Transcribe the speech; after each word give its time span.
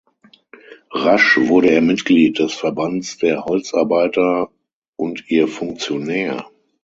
Rasch 0.89 1.37
wurde 1.37 1.69
er 1.69 1.81
Mitglied 1.81 2.39
des 2.39 2.53
Verbands 2.55 3.19
der 3.19 3.45
Holzarbeiter 3.45 4.49
und 4.95 5.29
ihr 5.29 5.47
Funktionär. 5.47 6.47